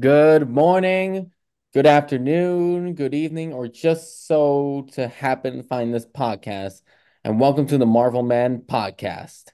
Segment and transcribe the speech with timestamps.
[0.00, 1.32] Good morning,
[1.74, 6.80] good afternoon, good evening, or just so to happen to find this podcast.
[7.24, 9.48] And welcome to the Marvel Man Podcast,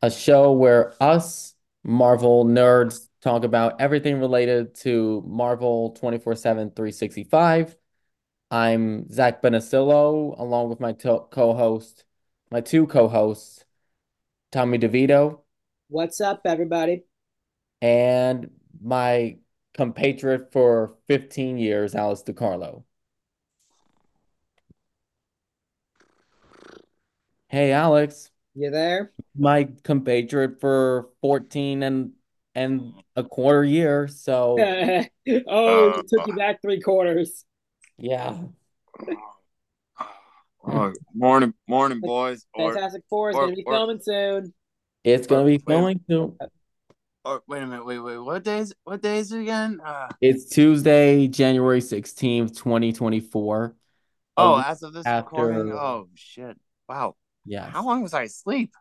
[0.00, 1.54] a show where us
[1.84, 7.76] Marvel nerds talk about everything related to Marvel 24/7, 365.
[8.50, 12.06] I'm Zach Benicillo, along with my co-host,
[12.50, 13.62] my two co-hosts,
[14.52, 15.40] Tommy DeVito.
[15.88, 17.04] What's up, everybody?
[17.82, 19.36] And my
[19.76, 22.84] compatriot for 15 years, Alex DiCarlo.
[27.48, 28.30] Hey, Alex.
[28.54, 29.12] You there?
[29.36, 32.12] My compatriot for 14 and
[32.54, 34.08] and a quarter year.
[34.08, 34.56] So
[35.46, 37.44] oh, uh, took you back three quarters.
[37.98, 38.38] Yeah.
[40.66, 42.44] Oh, morning, morning, boys.
[42.56, 44.54] Fantastic Four is going to be or, filming soon.
[45.04, 46.36] It's going to be filming soon.
[46.40, 46.46] Uh,
[47.28, 47.84] Oh, wait a minute.
[47.84, 48.18] Wait, wait.
[48.18, 48.72] What days?
[48.84, 49.80] What days again?
[49.84, 53.74] Uh, it's Tuesday, January sixteenth, twenty twenty four.
[54.36, 55.34] Oh, as of this after...
[55.34, 55.72] recording.
[55.72, 56.56] Oh shit!
[56.88, 57.16] Wow.
[57.44, 57.68] Yeah.
[57.68, 58.74] How long was I asleep?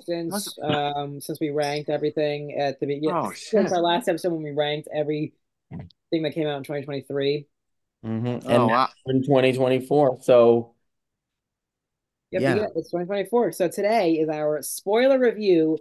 [0.00, 3.16] Since um since we ranked everything at the beginning.
[3.16, 3.48] Oh shit!
[3.48, 5.32] Since our last episode when we ranked every
[6.10, 7.46] thing that came out in twenty twenty three.
[8.04, 8.50] Mm-hmm.
[8.50, 8.88] And oh, wow.
[9.06, 10.18] in twenty twenty four.
[10.20, 10.74] So.
[12.32, 13.52] Yep, yeah, it's 2024.
[13.52, 15.78] So today is our spoiler review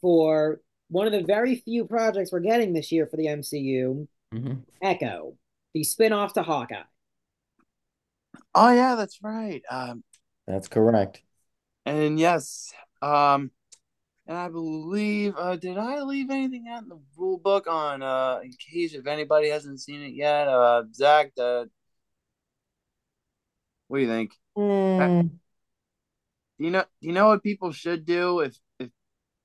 [0.00, 4.54] for one of the very few projects we're getting this year for the MCU, mm-hmm.
[4.82, 5.36] Echo,
[5.74, 6.82] the spin-off to Hawkeye.
[8.54, 9.62] Oh yeah, that's right.
[9.70, 10.02] Um,
[10.46, 11.22] that's correct.
[11.84, 12.72] And yes,
[13.02, 13.50] um,
[14.26, 18.40] and I believe uh, did I leave anything out in the rule book on uh
[18.42, 20.48] in case if anybody hasn't seen it yet?
[20.48, 21.64] Uh, Zach, uh,
[23.88, 24.32] what do you think?
[24.56, 25.30] Mm.
[26.58, 26.84] Do you know?
[27.00, 28.90] Do you know what people should do if if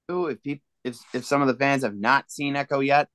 [0.09, 3.09] if people if if some of the fans have not seen Echo yet.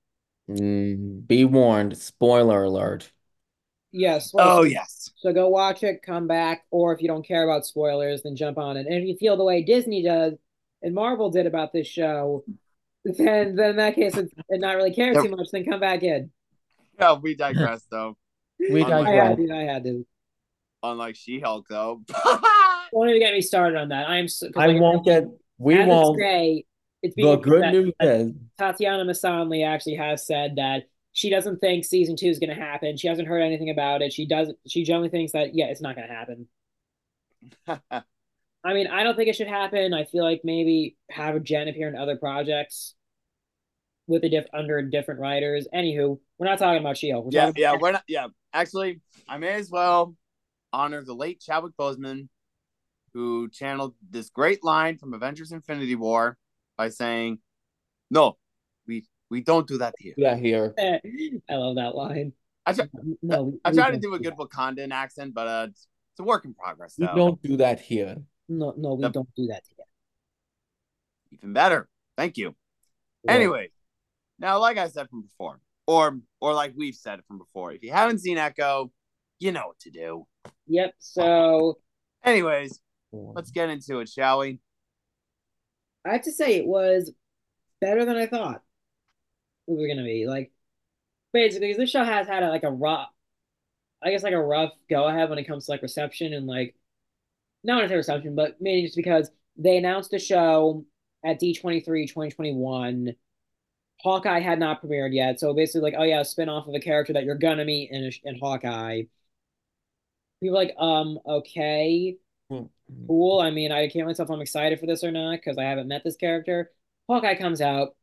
[0.49, 3.13] Mm, be warned, spoiler alert.
[3.93, 4.33] Yes.
[4.35, 5.11] oh yes.
[5.17, 8.59] So go watch it, come back, or if you don't care about spoilers, then jump
[8.59, 8.87] on it.
[8.87, 10.35] And if you feel the way Disney does
[10.83, 12.45] and Marvel did about this show,
[13.05, 16.31] then then in that case and not really care too much, then come back in.
[16.99, 18.17] Yeah, we digress though.
[18.59, 19.07] we digress.
[19.07, 19.53] I had to.
[19.53, 20.07] I had to.
[20.83, 22.03] Unlike She-Hulk, though.
[22.93, 24.09] don't even get me started on that.
[24.09, 24.29] I'm.
[24.29, 25.25] So, I like, won't get.
[25.59, 26.19] We won't.
[26.19, 26.65] Today,
[27.03, 32.17] it's the good news is Tatiana Maslany actually has said that she doesn't think season
[32.17, 32.97] two is going to happen.
[32.97, 34.13] She hasn't heard anything about it.
[34.13, 34.59] She doesn't.
[34.67, 36.49] She generally thinks that yeah, it's not going to happen.
[38.65, 39.95] I mean, I don't think it should happen.
[39.95, 42.95] I feel like maybe have Jen appear in other projects
[44.07, 45.69] with a diff under different writers.
[45.73, 47.29] Anywho, we're not talking about She-Hulk.
[47.31, 48.05] Yeah, yeah, we're not.
[48.09, 50.17] Yeah, actually, I may as well
[50.73, 52.29] honor the late Chadwick Boseman,
[53.15, 56.37] who channeled this great line from Avengers: Infinity War
[56.79, 57.41] by saying,
[58.11, 58.39] "No,
[58.87, 60.75] we we don't do that here." Yeah, here.
[60.79, 62.33] I love that line.
[62.65, 62.87] I try,
[63.23, 66.45] no, I try to do a good Wakandan accent, but uh, it's, it's a work
[66.45, 66.95] in progress.
[66.97, 67.09] Though.
[67.13, 68.17] We don't do that here.
[68.49, 69.85] No, no, we the, don't do that here.
[71.33, 71.89] Even better.
[72.17, 72.55] Thank you.
[73.25, 73.33] Yeah.
[73.33, 73.71] Anyway,
[74.39, 77.91] now, like I said from before, or or like we've said from before, if you
[77.91, 78.93] haven't seen Echo,
[79.39, 80.27] you know what to do.
[80.67, 80.95] Yep.
[80.99, 81.79] So,
[82.25, 82.81] anyways,
[83.13, 84.61] let's get into it, shall we?
[86.05, 87.13] I have to say it was
[87.81, 88.63] better than I thought
[89.67, 90.27] it was gonna be.
[90.27, 90.53] Like
[91.33, 93.11] basically, this show has had a, like a rough,
[94.03, 96.77] I guess like a rough go ahead when it comes to like reception and like
[97.65, 100.85] not say reception, but mainly just because they announced the show
[101.25, 103.15] at D23 2021.
[104.03, 107.15] Hawkeye had not premiered yet, so basically like, oh yeah, spin off of a character
[107.15, 109.05] that you're gonna meet in in Hawkeye.
[110.41, 112.17] People like, um, okay.
[112.51, 112.65] Hmm
[113.07, 113.41] cool.
[113.41, 116.05] I mean, I can't myself I'm excited for this or not because I haven't met
[116.05, 116.71] this character.
[117.09, 117.97] Hawkeye comes out.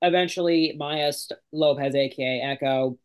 [0.00, 2.98] Eventually, Maya St- Lopez, aka Echo,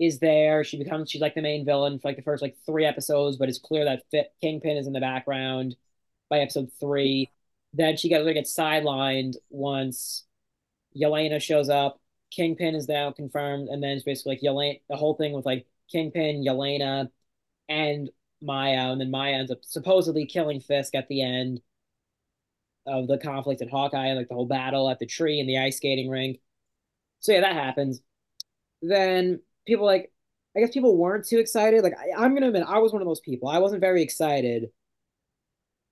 [0.00, 0.64] is there.
[0.64, 3.48] She becomes she's like the main villain for like the first like three episodes, but
[3.48, 5.76] it's clear that Fit, Kingpin is in the background
[6.28, 7.30] by episode three.
[7.72, 10.24] Then she gets gets sidelined once
[10.96, 12.00] Yelena shows up.
[12.30, 14.80] Kingpin is now confirmed, and then it's basically like Yelena.
[14.88, 17.10] The whole thing with like Kingpin, Yelena,
[17.68, 18.10] and
[18.42, 21.60] Maya, and then Maya ends up supposedly killing Fisk at the end
[22.86, 25.58] of the conflict in Hawkeye and like the whole battle at the tree and the
[25.58, 26.40] ice skating rink.
[27.20, 28.00] So yeah, that happens.
[28.82, 30.12] Then people like,
[30.56, 31.82] I guess people weren't too excited.
[31.82, 33.48] Like I, am gonna admit, I was one of those people.
[33.48, 34.70] I wasn't very excited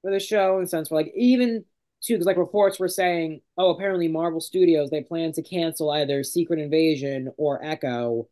[0.03, 1.65] for the show in the sense where like even
[2.01, 6.25] too because like reports were saying, oh, apparently Marvel Studios they plan to cancel either
[6.25, 8.29] Secret Invasion or Echo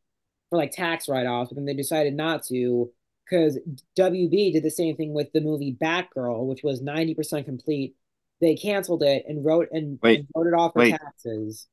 [0.50, 2.90] for like tax write offs, but then they decided not to
[3.28, 3.58] because
[3.98, 7.96] WB did the same thing with the movie Batgirl, which was 90% complete.
[8.40, 10.90] They canceled it and wrote and, wait, and wrote it off for wait.
[10.92, 11.66] taxes.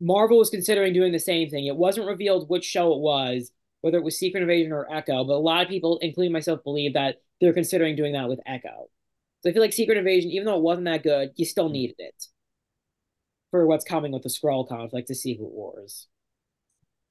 [0.00, 1.66] Marvel was considering doing the same thing.
[1.66, 3.52] It wasn't revealed which show it was,
[3.82, 6.94] whether it was Secret Invasion or Echo, but a lot of people, including myself, believe
[6.94, 8.88] that they're considering doing that with Echo.
[9.42, 11.72] So I feel like Secret Invasion, even though it wasn't that good, you still mm-hmm.
[11.72, 12.26] needed it
[13.50, 16.06] for what's coming with the Skrull conflict, the Secret Wars.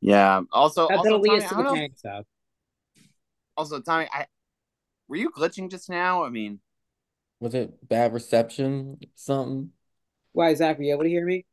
[0.02, 0.42] Yeah.
[0.52, 2.26] Also, That, also Tommy, I to don't the know- Kang stuff.
[3.62, 4.26] Also Tommy, I
[5.08, 6.24] were you glitching just now?
[6.24, 6.60] I mean,
[7.40, 8.98] Was it bad reception?
[9.16, 9.70] Something?
[10.32, 11.46] Why, Zach, were you able to hear me?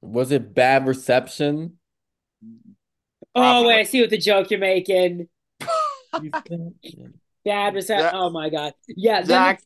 [0.00, 1.78] Was it bad reception?
[3.34, 5.28] Oh, wait, I see what the joke you're making.
[7.44, 8.04] Bad reception.
[8.04, 8.74] Zach- Oh my god.
[8.88, 9.20] Yeah.
[9.20, 9.62] Then Zach,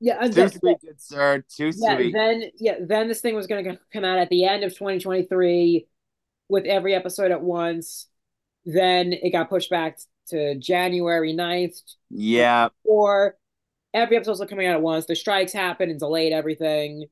[0.00, 0.18] yeah.
[0.20, 1.44] and too then- sweet, good sir.
[1.48, 1.96] Too yeah.
[1.96, 2.12] sweet.
[2.12, 2.74] Then yeah.
[2.80, 5.86] Then this thing was gonna come out at the end of 2023
[6.48, 8.08] with every episode at once.
[8.64, 9.98] Then it got pushed back
[10.28, 11.80] to January 9th.
[12.10, 12.68] yeah.
[12.84, 13.36] Or
[13.94, 15.06] every episode's still coming out at once.
[15.06, 17.06] The strikes happened and delayed everything.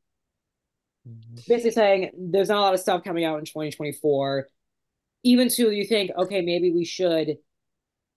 [1.49, 4.49] Basically saying there's not a lot of stuff coming out in 2024.
[5.23, 7.39] Even to you think, okay, maybe we should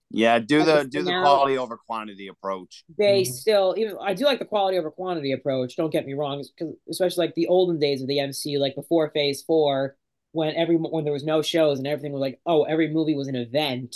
[0.09, 1.23] Yeah, do the do thing the out.
[1.23, 2.83] quality over quantity approach.
[2.97, 3.27] they Mhm.
[3.33, 5.75] still even I do like the quality over quantity approach.
[5.75, 9.09] Don't get me wrong, because especially like the olden days of the MCU, like before
[9.09, 9.97] Phase Four,
[10.33, 13.27] when every when there was no shows and everything was like, oh, every movie was
[13.27, 13.95] an event.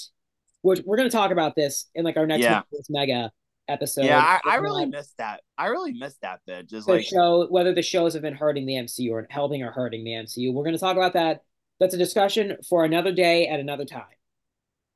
[0.61, 2.61] Which we're gonna talk about this in like our next Yeah.
[2.89, 3.31] Mega
[3.67, 4.05] episode.
[4.05, 5.41] yeah, I, I really or missed that.
[5.57, 6.67] I really missed that bit.
[6.69, 10.03] Just like show whether the shows have been hurting the MCU or helping or hurting
[10.03, 10.53] the MCU.
[10.53, 11.41] We're gonna talk about that.
[11.79, 14.05] That's a discussion for another day at another time.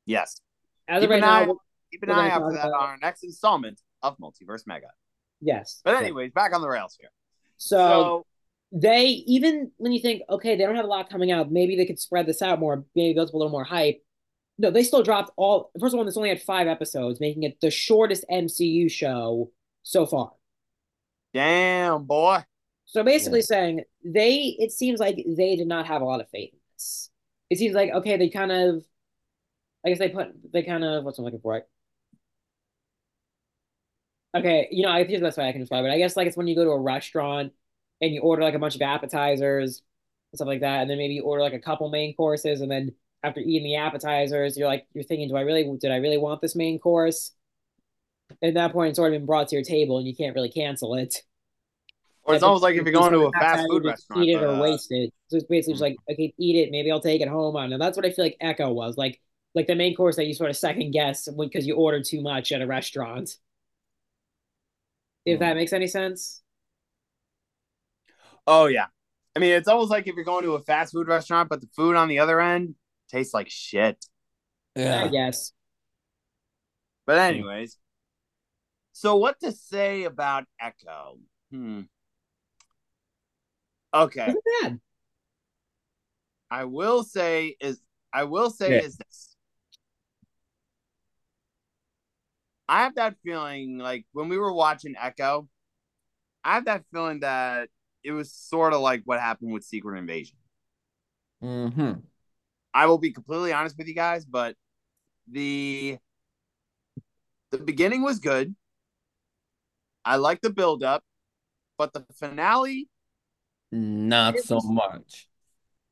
[0.05, 0.41] yes.
[0.87, 1.57] As Keep of right an eye- now,
[1.91, 4.87] Keep an eye out for that on our next installment of Multiverse Mega.
[5.41, 5.81] yes.
[5.85, 7.09] But anyways, back on the rails here.
[7.57, 8.25] so So
[8.73, 11.85] they even when you think okay they don't have a lot coming out maybe they
[11.85, 14.01] could spread this out more maybe build up a little more hype
[14.57, 17.59] no they still dropped all first of all this only had five episodes making it
[17.61, 19.49] the shortest mcu show
[19.83, 20.31] so far
[21.33, 22.43] damn boy.
[22.85, 23.45] so basically Yeah.
[23.45, 27.09] saying they it seems like they did not have a lot of faith in this
[27.49, 28.83] it seems like okay they kind of
[29.85, 31.63] i guess they put they kind of what's i'm looking for
[34.35, 36.27] okay you know i think the best way i can describe it i guess like
[36.27, 37.51] it's when you go to a restaurant
[38.01, 39.81] and you order like a bunch of appetizers
[40.31, 42.71] and stuff like that and then maybe you order like a couple main courses and
[42.71, 42.91] then
[43.23, 46.41] after eating the appetizers you're like you're thinking do i really did i really want
[46.41, 47.31] this main course
[48.41, 50.95] at that point it's already been brought to your table and you can't really cancel
[50.95, 51.23] it
[52.23, 54.23] Or it's almost like if you're going to a fast food restaurant.
[54.23, 55.11] eat it or uh, waste it.
[55.27, 56.71] So it's basically just like, okay, eat it.
[56.71, 57.55] Maybe I'll take it home.
[57.55, 59.19] And that's what I feel like Echo was like,
[59.55, 62.51] like the main course that you sort of second guess because you ordered too much
[62.51, 63.35] at a restaurant.
[65.25, 66.41] If that makes any sense.
[68.47, 68.87] Oh yeah.
[69.35, 71.69] I mean, it's almost like if you're going to a fast food restaurant, but the
[71.75, 72.75] food on the other end
[73.11, 74.03] tastes like shit.
[74.75, 75.07] I Yeah.
[75.09, 75.53] guess.
[77.05, 77.77] But anyways,
[78.93, 81.17] so what to say about Echo?
[81.51, 81.81] Hmm.
[83.93, 84.79] Okay, bad.
[86.49, 87.81] I will say is
[88.13, 88.81] I will say Yeah.
[88.81, 89.35] is this.
[92.67, 95.49] I have that feeling like when we were watching Echo,
[96.43, 97.69] I have that feeling that
[98.03, 100.37] it was sort of like what happened with Secret Invasion.
[101.43, 101.99] Mm-hmm.
[102.73, 104.55] I will be completely honest with you guys, but
[105.29, 105.97] the
[107.51, 108.55] the beginning was good.
[110.05, 111.03] I like the build up,
[111.77, 112.89] but the finale,
[113.71, 115.27] Not so was- much.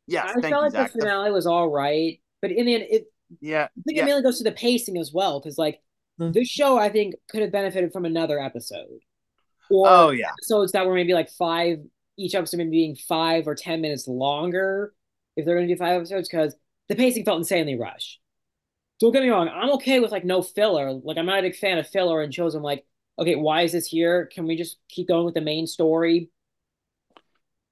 [0.08, 0.94] Yeah, I thank felt you, like Zach.
[0.94, 3.06] the finale was all right, but in the end, it
[3.42, 5.82] yeah, I think yeah, it mainly goes to the pacing as well, because like
[6.18, 6.32] Hmm.
[6.32, 9.00] this show, I think could have benefited from another episode,
[9.70, 11.80] or oh yeah, episodes that were maybe like five,
[12.18, 14.94] each episode maybe being five or ten minutes longer,
[15.36, 16.56] if they're going to do five episodes, because
[16.89, 18.19] the pacing felt insanely rushed.
[19.00, 20.91] Don't get me wrong, I'm okay with like no filler.
[20.91, 22.55] Like I'm not a big fan of filler and shows.
[22.55, 22.86] I'm like,
[23.17, 24.27] okay, why is this here?
[24.27, 26.29] Can we just keep going with the main story?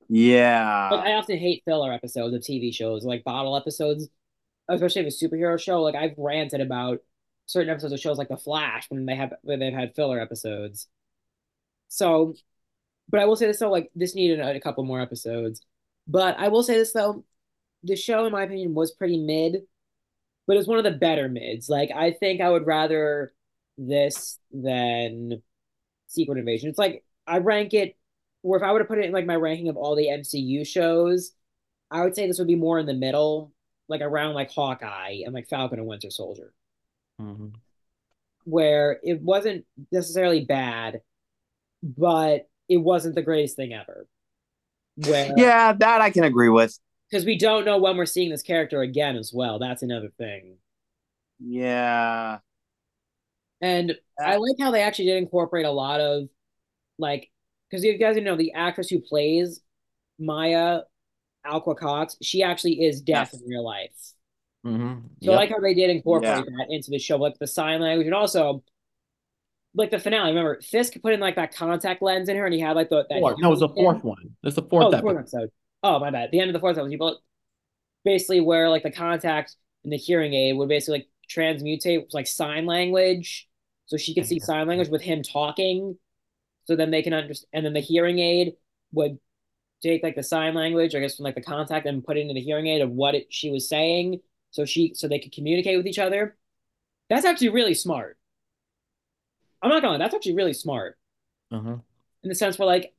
[0.10, 0.90] yeah.
[0.90, 4.08] Like I often hate filler episodes of TV shows, like bottle episodes,
[4.70, 5.82] especially if it's a superhero show.
[5.82, 7.00] Like I've ranted about
[7.46, 10.88] certain episodes of shows like The Flash when they have when they've had filler episodes.
[11.90, 12.36] So,
[13.10, 15.62] but I will say this though, like this needed a, a couple more episodes.
[16.08, 17.26] But I will say this though,
[17.88, 19.64] the show in my opinion was pretty mid,
[20.48, 21.70] but it's one of the better mids.
[21.70, 23.34] Like I think I would rather
[23.78, 25.42] this than
[26.08, 26.70] Secret Invasion.
[26.70, 27.98] It's like I rank it
[28.44, 30.66] or if I were to put it in like my ranking of all the MCU
[30.66, 31.32] shows,
[31.92, 33.54] I would say this would be more in the middle,
[33.90, 36.54] like around like Hawkeye and like Falcon and Winter Soldier,
[37.22, 37.48] Mm-hmm.
[38.46, 41.02] where it wasn't necessarily bad,
[41.84, 44.08] but it wasn't the greatest thing ever.
[44.96, 46.78] Where yeah, that I can agree with.
[47.10, 49.60] Because we don't know when we're seeing this character again as well.
[49.60, 50.58] That's another thing.
[51.40, 52.40] Yeah,
[53.62, 56.30] And I like how they actually did incorporate a lot of
[56.98, 57.30] like
[57.70, 59.62] because you guys know the actress who plays
[60.20, 60.82] Maya
[61.46, 63.42] Alaqua Cox, she actually is deaf Yes.
[63.42, 63.92] in real life.
[64.66, 65.00] Mm-hmm.
[65.24, 66.42] So I like how they did incorporate Yeah.
[66.42, 68.64] that into the show, like the sign language, and also
[69.76, 70.30] like the finale.
[70.30, 73.06] Remember, Fisk put in like that contact lens in her, and he had like the
[73.10, 73.36] that Fourth.
[73.40, 74.04] No, it was the fourth aid.
[74.04, 74.36] one.
[74.44, 75.02] It's the Oh, fourth the episode.
[75.04, 75.50] fourth episode.
[75.84, 76.32] Oh, my bad.
[76.32, 77.20] The end of the fourth people
[78.04, 82.66] basically where like the contact and the hearing aid would basically like transmutate like sign
[82.66, 83.48] language,
[83.86, 85.98] so she could see sign language with him talking.
[86.66, 88.54] So then they can understand, and then the hearing aid
[88.92, 89.20] would
[89.84, 92.34] take like the sign language, I guess, from like the contact and put it into
[92.34, 95.78] the hearing aid of what it, she was saying, so she so they could communicate
[95.78, 96.38] with each other.
[97.10, 98.18] That's actually really smart.
[99.62, 100.98] I'm not gonna lie, that's actually really smart
[101.52, 101.78] Uh-huh.
[102.24, 102.94] in the sense where like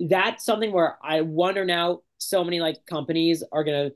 [0.00, 3.90] that's something where I wonder now so many like companies are gonna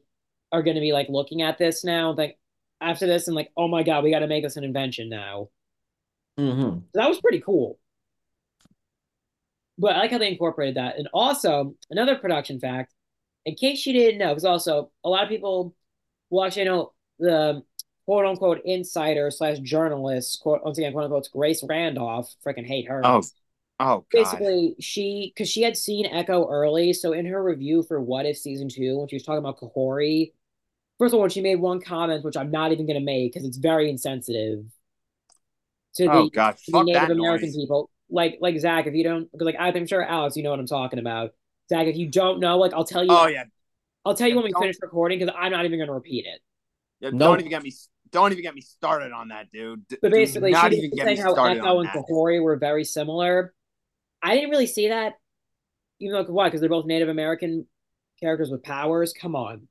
[0.51, 2.39] are gonna be like looking at this now like
[2.81, 5.49] after this and like oh my god we got to make this an invention now.
[6.39, 6.61] Mm-hmm.
[6.61, 7.79] so that was pretty cool.
[9.79, 10.99] But I like how they incorporated that.
[10.99, 12.95] And also another production fact
[13.45, 15.75] in case you didn't know because also a lot of people
[16.31, 17.63] will actually know the
[18.07, 22.35] quote unquote insider slash journalist quote once again quote unquote Grace Randolph.
[22.45, 23.01] Freaking hate her.
[23.05, 23.23] Oh,
[23.83, 24.07] oh God.
[24.13, 28.39] basically she because she had seen Echo early, so in her review for What If
[28.39, 30.33] season two, when she was talking about Kahori,
[30.99, 33.59] first of all, she made one comment which I'm not even gonna make because it's
[33.59, 34.65] very insensitive
[35.97, 36.57] to oh, the, Oh God.
[36.65, 37.57] to the Native that American noise.
[37.57, 37.91] people.
[38.11, 40.67] Like like Zach, if you don't because like I'm sure Alex, you know what I'm
[40.67, 41.31] talking about.
[41.69, 43.45] Zach, if you don't know, like I'll tell you Oh yeah.
[44.05, 46.41] I'll tell you when we finish recording because I'm not even gonna repeat it.
[47.01, 47.29] Yeah, No.
[47.29, 47.73] Don't even get me.
[48.11, 49.87] Don't even get me started on that, dude.
[49.89, 51.87] D- But do basically, not she even was get saying me how started Echo on
[51.87, 52.05] and.
[52.05, 53.55] Kahori were very similar.
[54.23, 55.15] I didn't really see that,
[56.01, 56.49] even though why?
[56.49, 57.67] Because they're both Native American
[58.21, 59.13] characters with powers.
[59.13, 59.69] Come on,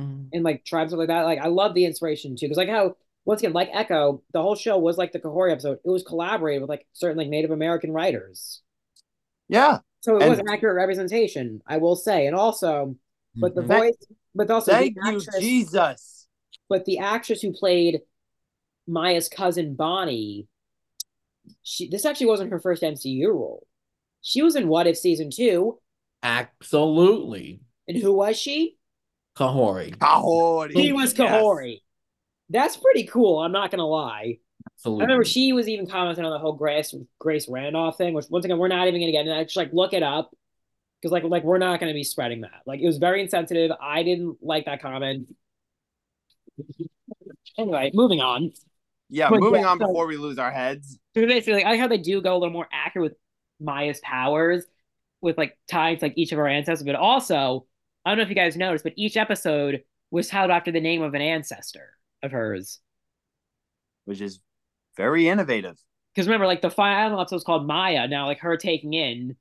[0.00, 0.24] Mm-hmm.
[0.32, 1.22] and like tribes stuff like that.
[1.22, 4.56] Like I love the inspiration too, because like how once again, like Echo, the whole
[4.56, 5.78] show was like the Kahori episode.
[5.84, 8.60] It was collaborated with like certain like Native American writers,
[9.48, 9.78] Yeah.
[10.00, 12.26] so it was an accurate representation, I will say.
[12.26, 12.96] And also,
[13.36, 13.66] but the Mhm.
[13.68, 13.96] Voice,
[14.34, 16.26] but also Thank the you, Jesus.
[16.68, 18.02] but the actress who played
[18.88, 20.48] Maya's cousin Bonnie,
[21.62, 23.66] she this actually wasn't her first MCU role.
[24.22, 25.78] She was in What If season two,
[26.22, 27.60] Absolutely.
[27.88, 28.76] and who was she?
[29.36, 29.94] Kahori.
[29.96, 30.72] Kahori.
[30.72, 31.30] She was Yes.
[31.30, 31.80] Kahori.
[32.50, 33.40] That's pretty cool.
[33.40, 34.38] I'm not gonna lie.
[34.78, 35.02] Absolutely.
[35.02, 38.44] I remember she was even commenting on the whole Grace Grace Randolph thing, which once
[38.44, 39.44] again we're not even gonna get into that.
[39.44, 40.30] Just like look it up.
[41.00, 42.62] Because like like we're not gonna be spreading that.
[42.64, 43.70] Like it was very insensitive.
[43.80, 45.28] I didn't like that comment.
[47.58, 48.52] Anyway, moving on.
[49.08, 49.30] Yeah.
[49.30, 50.98] But moving yeah, on so- before we lose our heads.
[51.16, 53.18] So basically, like, I like how they do go a little more accurate with
[53.60, 54.64] Maya's powers,
[55.20, 56.84] with like tying to like each of our ancestors.
[56.84, 57.66] But also,
[58.04, 61.02] I don't know if you guys noticed, but each episode was titled after the name
[61.02, 61.90] of an ancestor
[62.22, 62.80] of hers.
[64.04, 64.40] which is
[64.96, 65.76] very innovative.
[66.14, 68.06] Because remember, like the final episode was called Maya.
[68.06, 69.36] Now, like her taking in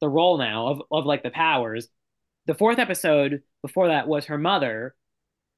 [0.00, 1.88] the role now of of like the powers.
[2.46, 4.94] The fourth episode before that was her mother.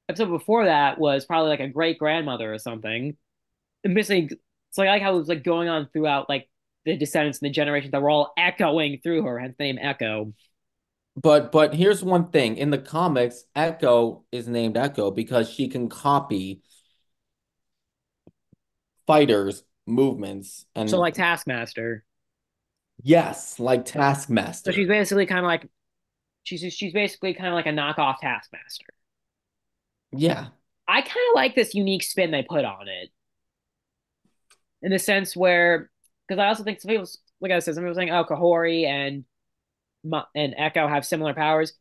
[0.09, 3.17] Episode before that was probably like a great grandmother or something.
[3.83, 4.25] And basically,
[4.69, 6.49] it's like, I like how it was like going on throughout like
[6.85, 10.33] the descendants and the generations that were all echoing through her, hence the name Echo.
[11.21, 12.57] But but here's one thing.
[12.57, 16.61] In the comics, Echo is named Echo because she can copy
[19.07, 22.05] fighters' movements and So like Taskmaster.
[23.03, 24.71] yes, like Taskmaster.
[24.71, 25.69] So she's basically kind of like
[26.43, 28.87] she's she's basically kind of like a knockoff Taskmaster.
[30.11, 30.49] Yeah.
[30.87, 33.09] I kind of like this unique spin they put on it.
[34.81, 35.89] In the sense where,
[36.27, 37.07] because I also think some people,
[37.39, 39.25] like I said, some people saying, oh, Kahori and
[40.35, 41.73] and Echo have similar powers.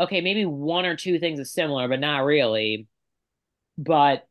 [0.00, 2.88] Okay, maybe one or two things is similar, but not really.
[3.78, 4.26] But,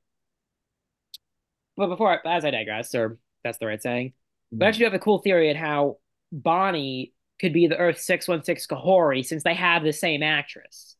[1.77, 4.13] but before, as I digress, or that's the right saying,
[4.51, 4.69] but I mm-hmm.
[4.69, 5.97] actually have a cool theory at how
[6.31, 10.95] Bonnie could be the Earth 616 Kahori since they have the same actress.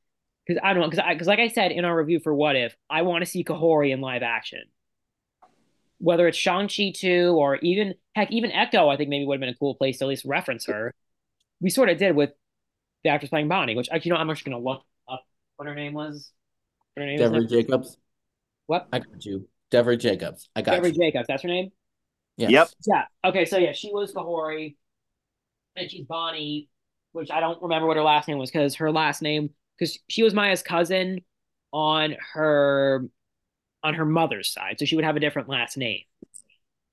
[0.46, 2.76] Because I don't know, because because like I said in our review for What If,
[2.90, 4.62] I want to see Kahori in live action.
[6.00, 9.50] Whether it's Shang-Chi 2 or even, heck, even Echo, I think maybe would have been
[9.50, 10.94] a cool place to at least reference her.
[11.62, 12.32] We sort of did with
[13.04, 15.26] the actress playing Bonnie, which actually, you know, I'm just going to look up
[15.56, 16.32] what her name was.
[16.94, 17.48] What her name is Devery now.
[17.48, 17.98] Jacobs.
[18.68, 18.88] What?
[18.92, 19.48] I got you.
[19.72, 20.50] Devery Jacobs.
[20.56, 21.12] I got Devery you.
[21.12, 21.72] Jacobs, that's her name?
[22.38, 22.52] Yes.
[22.52, 22.70] Yep.
[22.88, 23.04] Yeah.
[23.30, 23.46] Okay.
[23.46, 24.76] So yeah, she was Kahori,
[25.76, 26.70] and she's Bonnie,
[27.14, 30.24] which I don't remember what her last name was because her last name because she
[30.24, 31.22] was Maya's cousin
[31.72, 33.06] on her
[33.86, 36.02] on her mother's side, so she would have a different last name,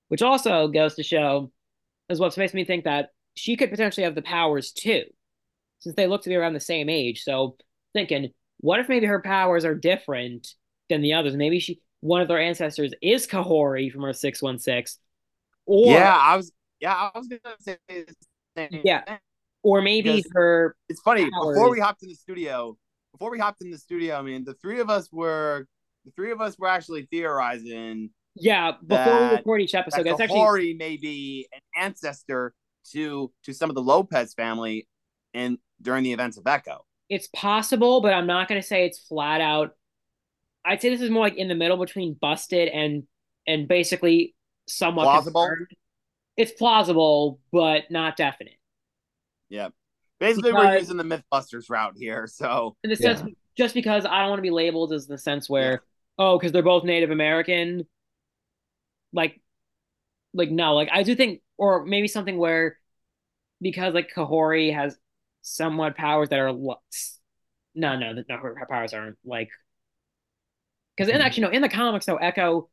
[0.08, 1.50] which also goes to show
[2.08, 5.04] is what makes me think that she could potentially have the powers too,
[5.80, 7.22] since they look to be around the same age.
[7.22, 7.56] So
[7.94, 10.54] thinking, what if maybe her powers are different
[10.90, 11.34] than the others?
[11.34, 14.98] Maybe she one of their ancestors is Kahori from her six one six.
[15.64, 16.52] Or yeah, I was.
[16.80, 17.78] Yeah, I was gonna say.
[17.88, 18.14] the
[18.56, 19.04] same Yeah.
[19.04, 19.18] thing.
[19.62, 21.30] or maybe her It's funny.
[21.30, 21.56] Powers.
[21.56, 22.76] Before we hopped in the studio,
[23.12, 25.66] before we hopped in the studio, I mean, the three of us were
[26.04, 30.16] the three of us were actually theorizing Yeah, before we That- record each episode, that
[30.16, 32.54] that's actually Kahori may be an ancestor
[32.92, 34.88] to to some of the Lopez family
[35.34, 36.84] and during the events of Echo.
[37.08, 39.76] it's possible, but I'm not gonna say it's flat out.
[40.64, 43.02] I'd say this is more like in the middle between busted and
[43.46, 44.34] and basically
[44.68, 45.42] somewhat Plausible?
[45.42, 45.68] confirmed.
[46.38, 48.56] It's plausible, but not definite.
[49.50, 49.68] Yeah.
[50.20, 52.26] Basically, we're using the MythBusters route here.
[52.28, 53.16] So In the Yeah.
[53.16, 55.82] sense, just because I don't want to be labeled as the sense where,
[56.18, 57.86] oh, because they're both Native American.
[59.12, 59.40] Like,
[60.34, 62.78] like no, like I do think, or maybe something where,
[63.60, 64.98] because like Kahori has
[65.42, 66.78] somewhat powers that are, no,
[67.74, 67.96] no,
[68.28, 69.50] no, her, powers aren't like,
[70.96, 71.24] because in Mhm.
[71.24, 72.68] actually no, in the comics though, Echo,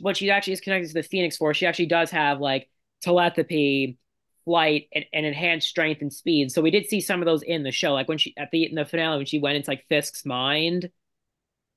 [0.00, 2.70] when she actually is connected to the Phoenix Force, she actually does have like
[3.02, 3.98] telepathy,
[4.44, 6.50] flight, and, and enhanced strength and speed.
[6.52, 8.64] So we did see some of those in the show, like when she at the
[8.68, 10.90] in the finale when she went into like Fisk's mind.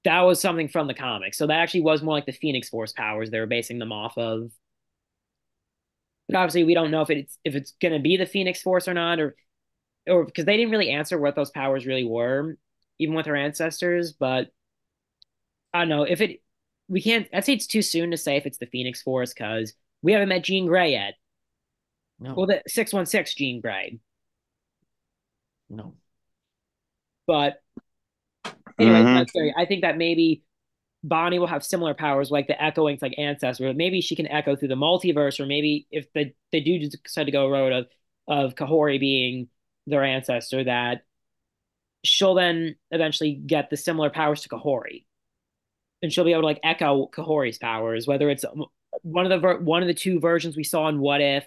[0.06, 1.38] That was something from the comics.
[1.38, 4.18] So that actually was more like the Phoenix Force powers they were basing them off
[4.18, 4.52] of.
[6.28, 8.94] But obviously, we don't know if it's if it's gonna be the Phoenix Force or
[8.94, 9.36] not, or
[10.08, 12.58] or because they didn't really answer what those powers really were,
[13.00, 14.14] even with her ancestors.
[14.14, 14.52] But
[15.74, 16.42] I don't know if it.
[16.88, 17.28] We can't.
[17.34, 20.30] I'd say it's too soon to say if it's the Phoenix Force because we haven't
[20.30, 21.16] met Jean Grey yet.
[22.20, 24.00] No, Well, the six one six Jean Grey,
[25.70, 25.96] no.
[27.28, 27.62] but
[28.80, 29.16] anyway, Mhm.
[29.16, 29.54] that's scary.
[29.58, 30.44] I think that maybe
[31.04, 33.74] Bonnie will have similar powers like the echoing like ancestor.
[33.74, 37.32] Maybe she can echo through the multiverse, or maybe if they they do decide to
[37.32, 37.88] go a road of
[38.28, 39.50] of Kahori being
[39.88, 41.04] their ancestor, that
[42.04, 45.06] she'll then eventually get the similar powers to Kahori,
[46.02, 48.46] and she'll be able to like echo Kahori's powers, whether it's
[49.02, 51.46] one of the ver- one of the two versions we saw in What If.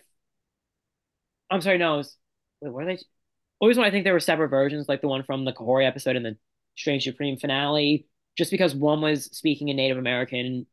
[1.51, 1.99] I'm sorry, no.
[1.99, 2.17] was-
[2.61, 2.99] Wait, are they?
[3.61, 6.17] Always when I think there were separate versions, like the one from the Kahori episode
[6.17, 6.37] and the
[6.77, 8.07] Strange Supreme finale,
[8.37, 10.67] just because one was speaking in Native American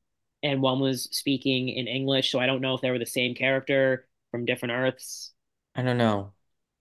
[0.43, 3.35] and one was speaking in English, so I don't know if they were the same
[3.35, 5.33] character from different Earths.
[5.75, 6.33] I don't know.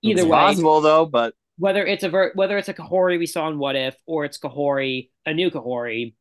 [0.03, 3.27] Either it's way, possible though, but whether it's a ver- whether it's a Kahori we
[3.27, 6.15] saw in What If or it's Kahori, a new Kahori,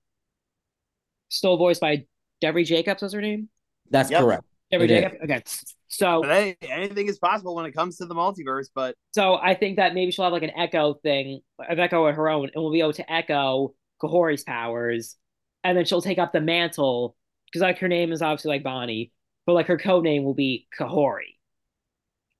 [1.29, 2.05] still voiced by
[2.41, 3.49] Debbie Jacobs was her name.
[3.89, 4.19] That's Yep.
[4.21, 4.43] correct.
[4.71, 5.01] Debbie It is.
[5.01, 5.15] Jacobs.
[5.23, 5.43] Okay,
[5.91, 8.67] so hey, anything is possible when it comes to the multiverse.
[8.73, 12.15] But So I think that maybe she'll have like an echo thing, an echo of
[12.15, 15.17] her own, and we'll be able to echo Kahori's powers,
[15.63, 19.11] and then she'll take up the mantle because like her name is obviously like Bonnie,
[19.45, 21.37] but like her code name will be Kahori.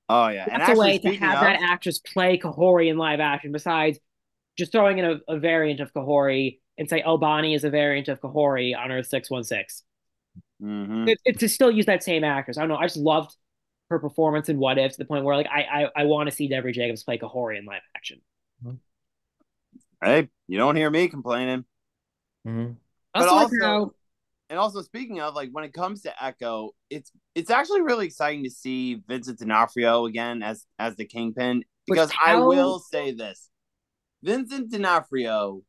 [0.09, 3.19] oh yeah, and That's a way to have of, that actress play Kahori in live
[3.19, 3.51] action.
[3.51, 3.99] Besides
[4.57, 8.07] just throwing in a, a variant of Kahori and say, "Oh, Bonnie is a variant
[8.09, 9.83] of Kahori on Earth six one six."
[10.61, 11.09] Mhm.
[11.09, 12.57] It, it's to still use that same actress.
[12.57, 12.77] I don't know.
[12.77, 13.35] I just loved
[13.91, 15.61] her performance in What If to the point where like I
[15.95, 18.19] I, I want to see Deborah Jacobs play Kahori in live action.
[20.03, 21.65] hey, you don't hear me complaining.
[22.47, 22.77] Mhm.
[23.13, 23.91] But Also, like also- how
[24.49, 28.43] And also speaking of like when it comes to Echo, it's it's actually really exciting
[28.43, 33.49] to see Vincent D'Onofrio again as as the Kingpin because I will say this.
[34.23, 35.63] Vincent D'Onofrio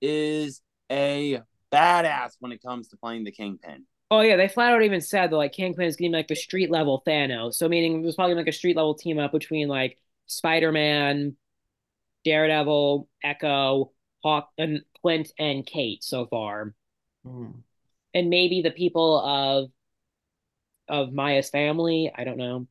[0.00, 1.40] is a
[1.72, 3.84] badass when it comes to playing the Kingpin.
[4.10, 6.70] Oh yeah, they flat out even said that like Kingpin is getting like the street
[6.70, 7.54] level Thanos.
[7.54, 11.36] So meaning there's probably like a street level team up between like Spider Man,
[12.24, 13.92] Daredevil, Echo,
[14.24, 16.74] Hawk, and Clint and Kate so far,
[17.24, 17.64] Mhm.
[18.14, 19.70] and maybe the people of
[20.88, 22.12] of Maya's family.
[22.14, 22.66] I don't know.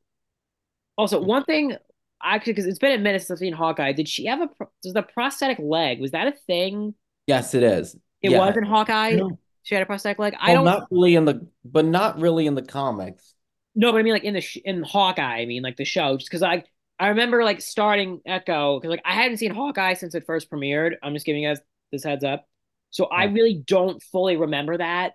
[0.98, 1.76] Also, one thing
[2.22, 3.94] actually, because it's been a minute since I've seen Hawkeye.
[3.94, 4.50] Did she have a
[4.82, 6.00] does the prosthetic leg?
[6.00, 6.94] Was that a thing?
[7.28, 7.96] Yes, it is.
[8.22, 8.38] It Yeah.
[8.38, 9.16] was in Hawkeye.
[9.16, 10.36] No, She had a prosthetic leg.
[10.40, 13.34] I well, don't not really in the, but not really in the comics.
[13.76, 16.18] No, but I mean like in the sh in Hawkeye, I mean like the show,
[16.18, 16.64] just because I
[17.00, 20.96] I remember like starting Echo because like I hadn't seen Hawkeye since it first premiered.
[21.02, 21.60] I'm just giving you guys
[21.92, 22.48] this heads up,
[22.92, 25.14] so I really don't fully remember that.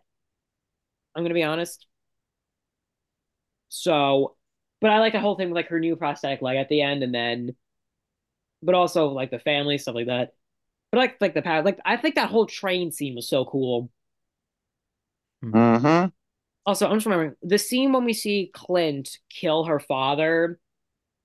[1.14, 1.86] I'm gonna be honest.
[3.68, 4.36] So,
[4.80, 7.02] but I like the whole thing with like her new prosthetic leg at the end,
[7.02, 7.54] and then,
[8.62, 10.32] but also like the family stuff like that.
[10.90, 13.90] But like like the power, like I think that whole train scene was so cool.
[15.44, 16.08] Mm-hmm.
[16.66, 20.58] Also, I'm just remembering the scene when we see Clint kill her father.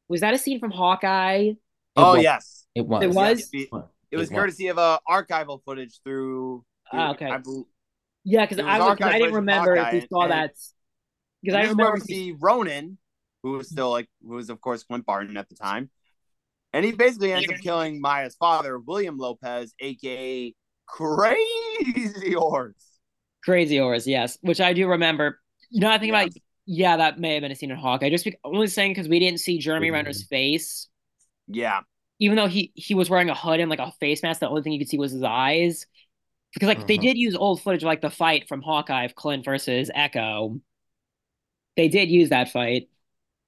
[0.08, 1.38] Was that a scene from Hawkeye?
[1.52, 1.58] It
[1.96, 2.24] Oh was.
[2.24, 3.04] yes, It was.
[3.04, 3.40] It was?
[3.40, 4.38] Yes, it, It it was was.
[4.38, 6.64] courtesy of uh, archival footage through.
[6.92, 7.26] through Ah, okay.
[7.26, 7.68] I bel-
[8.24, 10.08] Yeah, because It was I was, 'cause Hawkeye's I didn't version of remember if we
[10.08, 10.52] saw and- that.
[11.42, 12.98] Because I this is where remember we if we- see Ronan,
[13.42, 15.90] who was still like, who was of course Clint Barton at the time,
[16.72, 20.56] and he basically ends up killing Maya's father, William Lopez, aka
[20.88, 22.93] Crazy Horse.
[23.44, 25.40] Crazy Horse, yes, which I do remember.
[25.70, 26.22] You know, I think Yeah.
[26.24, 26.34] about
[26.66, 28.10] yeah, that may have been a scene in Hawkeye.
[28.10, 29.94] Just be, only saying because we didn't see Jeremy Mhm.
[29.94, 30.88] Renner's face,
[31.48, 31.82] Yeah,
[32.20, 34.62] even though he he was wearing a hood and like a face mask, the only
[34.62, 35.86] thing you could see was his eyes.
[36.54, 37.02] Because like they Mhm.
[37.02, 40.62] did use old footage of like the fight from Hawkeye of Clint versus Echo.
[41.76, 42.90] They did use that fight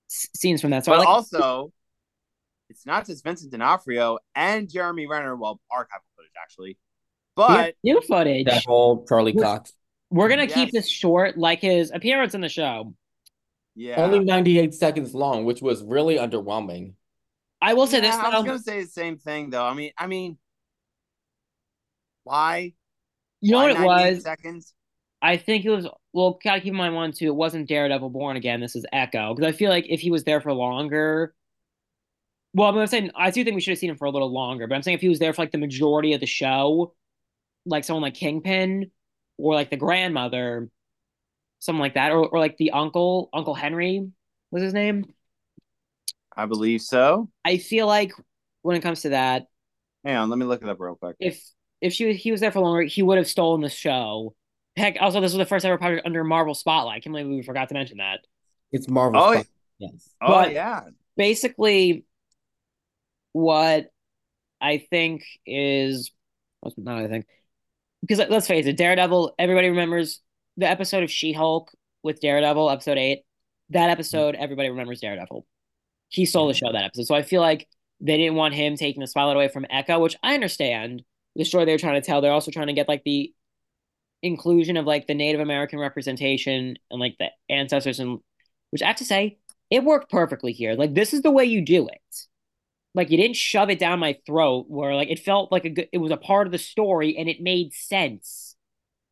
[0.10, 0.86] s- scenes from that.
[0.86, 1.74] So I but like also,
[2.70, 5.36] it's not just Vincent D'Onofrio and Jeremy Renner.
[5.36, 6.78] Well, archival footage actually,
[7.36, 8.46] but new footage.
[8.46, 9.74] That whole Charlie Cox.
[10.10, 12.94] We're gonna keep this short, like his appearance in the show.
[13.76, 16.94] yeah, Only 98 seconds long, which was really underwhelming.
[17.62, 19.66] I will say Yeah, this I was gonna say the same thing though.
[19.66, 20.38] I mean, I mean,
[22.24, 22.74] why?
[23.42, 24.24] You know Why what it was?
[24.24, 24.74] Seconds.
[25.22, 25.88] I think it was.
[26.14, 27.28] Well, gotta keep in mind one too.
[27.28, 28.60] It wasn't Daredevil Born Again.
[28.62, 31.34] This is Echo because I feel like if he was there for longer.
[32.54, 34.68] Well, I'm saying I do think we should have seen him for a little longer,
[34.68, 36.94] but I'm saying if he was there for like the majority of the show,
[37.66, 38.92] like someone like Kingpin
[39.38, 40.70] or like the grandmother,
[41.60, 44.08] something like that, or or like the uncle, Uncle Henry
[44.52, 45.06] was his name.
[46.36, 47.30] I believe so.
[47.46, 48.12] I feel like
[48.62, 49.48] when it comes to that,
[50.04, 51.16] Hang on, let me look it up real quick.
[51.20, 51.42] if
[51.82, 54.36] if she he was there for longer, he would have stolen the show.
[54.78, 56.98] Heck, also this was the first ever project under Marvel Spotlight.
[56.98, 58.20] I can't believe we forgot to mention that.
[58.72, 59.22] It's Marvel.
[59.22, 59.48] Oh, stuff.
[59.80, 60.10] Yes.
[60.22, 60.82] Oh but- yeah,
[61.18, 62.04] Basically,
[63.32, 63.88] what
[64.60, 66.12] I think is
[66.60, 67.26] what's not I think
[68.06, 69.36] because let- let's face it, Daredevil.
[69.40, 70.22] Everybody remembers
[70.58, 71.72] the episode of She-Hulk
[72.04, 73.24] with Daredevil, episode eight.
[73.70, 74.44] That episode, mm-hmm.
[74.44, 75.46] everybody remembers Daredevil.
[76.10, 76.66] He stole the mm-hmm.
[76.68, 77.68] show that episode, so I feel like
[78.00, 81.04] they didn't want him taking the spotlight away from Echo, which I understand.
[81.36, 83.34] The story they're trying to tell, they're also trying to get like the
[84.22, 88.20] inclusion of like the Native American representation and like the ancestors and
[88.70, 89.38] which I have to say,
[89.70, 90.76] it worked perfectly here.
[90.76, 92.26] Like this is the way you do it.
[92.96, 95.90] Like you didn't shove it down my throat where like it felt like a good
[95.92, 98.56] it was a part of the story and it made sense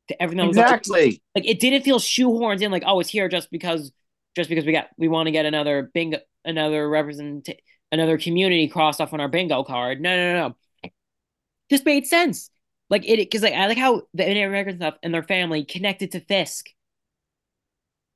[0.08, 1.22] to everything that was exactly.
[1.36, 3.92] like it didn't feel shoehorned in like oh it's here just because
[4.36, 7.50] just because we got we want to get another bingo another represent
[7.92, 10.02] another community crossed off on our bingo card.
[10.02, 10.48] No no no
[10.84, 10.92] no.
[11.70, 12.50] Just made sense.
[12.90, 16.12] Like it because like I like how the Native American stuff and their family connected
[16.12, 16.70] to Fisk.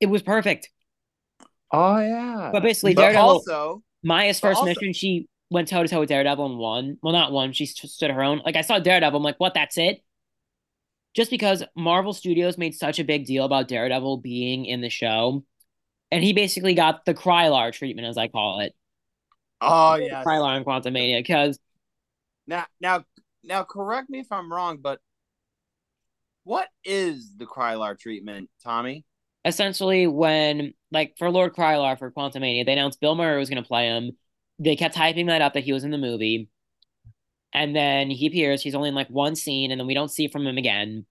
[0.00, 0.70] It was perfect.
[1.72, 2.50] Oh yeah.
[2.52, 6.08] but basically But Daredevil also, Maya's first also- mission she went toe to toe with
[6.08, 9.16] Daredevil and won well not won she st- stood her own like I saw Daredevil
[9.16, 10.02] I'm like what that's it
[11.14, 15.44] just because Marvel Studios made such a big deal about Daredevil being in the show,
[16.10, 18.74] and he basically got the Krylar treatment, as I call it,
[19.60, 21.58] oh yeah, Krylar in Quantumania, because
[22.46, 23.04] Now, now,
[23.42, 25.00] now, correct me if I'm wrong, but
[26.44, 29.04] what is the Krylar treatment, Tommy?
[29.44, 33.68] essentially when like for Lord Krylar for Quantumania, they announced Bill Murray was going to
[33.68, 34.12] play him.
[34.58, 36.48] They kept hyping that up that he was in the movie,
[37.52, 38.62] and then he appears.
[38.62, 41.06] He's only in like one scene, and then we don't see from him again.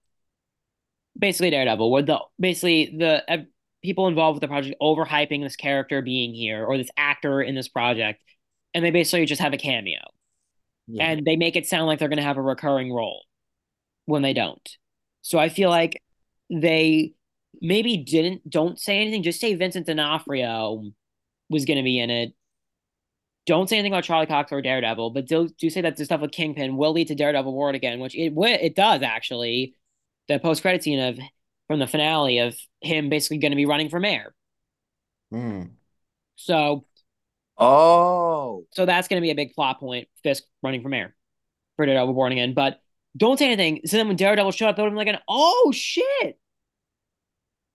[1.18, 1.90] Basically, Daredevil.
[1.90, 3.38] Where the basically the uh,
[3.82, 7.68] people involved with the project overhyping this character being here or this actor in this
[7.68, 8.22] project,
[8.74, 10.00] and they basically just have a cameo.
[10.90, 11.04] Yeah.
[11.04, 13.22] and they make it sound like they're going to have a recurring role
[14.06, 14.66] when they don't.
[15.20, 16.02] So I feel like
[16.50, 17.12] they
[17.60, 19.22] maybe didn't don't say anything.
[19.22, 20.90] Just say Vincent D'Onofrio
[21.50, 22.32] was going to be in it.
[23.48, 26.20] Don't say anything about Charlie Cox or Daredevil, but do, do say that the stuff
[26.20, 29.74] with Kingpin will lead to Daredevil Born again, which it it does actually.
[30.28, 31.18] The post credit scene of
[31.66, 34.34] from the finale of him basically going to be running for mayor.
[35.32, 35.70] Mm.
[36.36, 36.84] So
[37.56, 40.08] Oh, So that's going to be a big plot point.
[40.22, 41.14] Fisk running for mayor
[41.76, 42.54] for Daredevil Born Again.
[42.54, 42.80] But
[43.16, 43.80] don't say anything.
[43.86, 46.38] So then when Daredevil showed up, it would have been like an oh shit.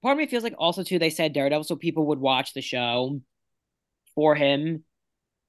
[0.04, 2.62] Part of me feels like also too they said Daredevil so people would watch the
[2.62, 3.20] show
[4.16, 4.84] for him,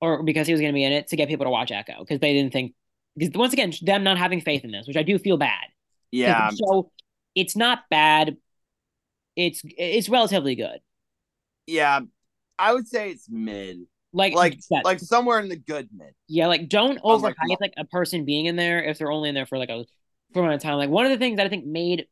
[0.01, 2.01] or because he was going to be in it to get people to watch Echo
[2.01, 2.75] because they didn't think
[3.17, 5.65] because once again them not having faith in this, which I do feel bad.
[6.11, 6.51] yeah.
[6.55, 6.91] So
[7.35, 8.37] it's not bad.
[9.37, 10.79] It's it's relatively good.
[11.67, 12.01] Yeah.
[12.59, 13.81] I would say it's mid.
[14.13, 16.15] Like Like, like somewhere in the good mid.
[16.29, 19.35] Yeah, like don't overhype Mar- like a person being in there if they're only in
[19.35, 19.85] there for like a
[20.33, 20.77] for amount of time.
[20.77, 22.07] Like one of the things that I think made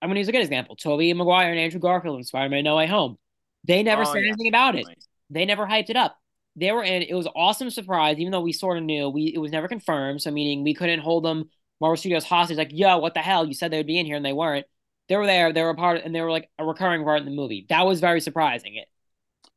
[0.00, 0.76] I'm gonna use a good example.
[0.76, 3.18] Tobey Maguire and Andrew Garfield in Spider-Man No Way Home.
[3.64, 4.28] They never Oh, said yeah.
[4.28, 4.86] anything about it.
[5.30, 6.16] They never hyped it up.
[6.58, 9.32] They were in it was an awesome surprise, even though we sort of knew we
[9.34, 10.22] it was never confirmed.
[10.22, 13.46] So meaning we couldn't hold them Marvel Studios hostage, like, yo, what the hell?
[13.46, 14.66] You said they would be in here and they weren't.
[15.08, 17.24] They were there, they were a part and they were like a recurring part in
[17.24, 17.66] the movie.
[17.68, 18.74] That was very surprising.
[18.76, 18.88] It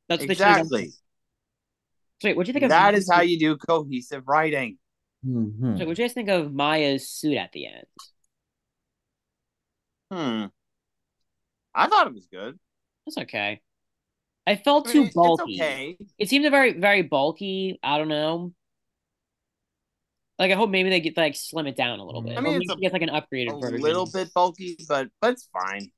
[0.07, 0.33] that's what they.
[0.33, 0.93] Exactly.
[2.21, 4.77] So wait, what do you think of That is how you do cohesive writing.
[5.25, 5.77] Mhm.
[5.77, 7.85] So what do you guys think of Maya's suit at the end?
[10.11, 10.45] Hmm.
[11.73, 12.59] I thought it was good.
[13.05, 13.61] That's okay.
[14.51, 15.55] I felt too mean, it's bulky.
[15.61, 15.97] okay.
[16.17, 17.79] It seemed very, very bulky.
[17.81, 18.53] I don't know.
[20.39, 22.33] Like I hope maybe they get like slim it down a little bit.
[22.33, 22.37] Mm.
[22.37, 23.81] I mean, or it's a- get like an upgraded A version.
[23.81, 25.91] little bit bulky, but but it's fine.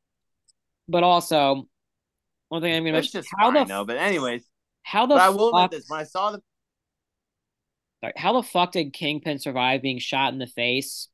[0.87, 1.67] But also,
[2.49, 3.85] one thing I'm gonna It's mention: just how fine, the though.
[3.85, 4.43] But anyways,
[4.83, 6.41] how the but I will fuck, this: when I saw the
[8.01, 11.07] Like, how the fuck did Kingpin survive being shot in the face?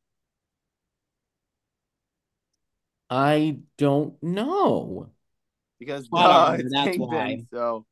[3.10, 5.12] I don't know.
[5.80, 7.08] Because Plot duh, armor, it's that's Kingpin.
[7.08, 7.44] why.
[7.54, 7.86] So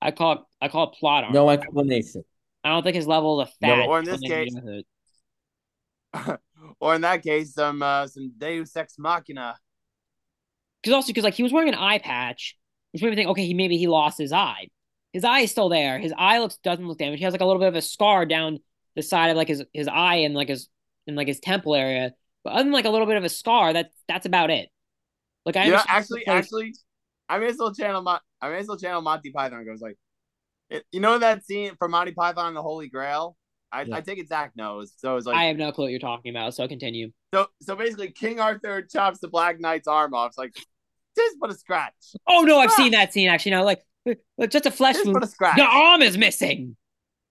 [0.00, 1.34] I call it I call it plot armor.
[1.34, 2.24] No explanation.
[2.64, 3.88] I don't think his level of No, fat.
[3.88, 4.86] or in this case- do with it.
[6.80, 9.56] or in that case, some uh, some Deus Ex Machina.
[10.82, 12.56] Because also because like he was wearing an eye patch,
[12.92, 14.68] which made me think, okay, he maybe he lost his eye.
[15.12, 15.98] His eye is still there.
[15.98, 17.18] His eye looks doesn't look damaged.
[17.18, 18.58] He has like a little bit of a scar down
[18.96, 20.68] the side of like his his eye and like his
[21.06, 22.12] in like his temple area.
[22.44, 24.68] But other than like a little bit of a scar, that that's about it.
[25.46, 26.74] Like I Yeah, actually, actually,
[27.32, 29.64] I may as well channel Mon- I may as well channel Monty Python.
[29.64, 29.96] Goes like,
[30.70, 33.36] it, you know that scene from Monty Python and the Holy Grail.
[33.72, 33.96] I, Yeah.
[33.96, 34.92] I take it Zach knows.
[34.98, 36.54] So it's like I have no clue what you're talking about.
[36.54, 37.10] So I continue.
[37.34, 40.28] so so basically, King Arthur chops the Black Knight's arm off.
[40.28, 40.54] It's like
[41.16, 41.94] just but a scratch,
[42.26, 42.74] Oh no, I've Ah!
[42.76, 43.52] seen that scene actually.
[43.52, 43.82] Now like,
[44.36, 45.14] like just a flesh just wound.
[45.14, 45.56] but a scratch.
[45.56, 46.76] The arm is missing.